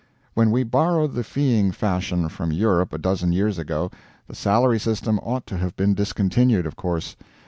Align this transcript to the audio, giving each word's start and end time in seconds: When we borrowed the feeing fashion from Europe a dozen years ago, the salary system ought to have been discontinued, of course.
When 0.33 0.49
we 0.49 0.63
borrowed 0.63 1.13
the 1.13 1.23
feeing 1.23 1.71
fashion 1.71 2.27
from 2.27 2.51
Europe 2.51 2.91
a 2.91 2.97
dozen 2.97 3.33
years 3.33 3.59
ago, 3.59 3.91
the 4.27 4.33
salary 4.33 4.79
system 4.79 5.19
ought 5.21 5.45
to 5.45 5.57
have 5.57 5.75
been 5.75 5.93
discontinued, 5.93 6.65
of 6.65 6.75
course. 6.75 7.15